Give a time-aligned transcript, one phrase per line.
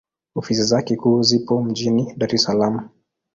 [0.35, 2.89] Ofisi zake kuu zipo mjini Dar es Salaam.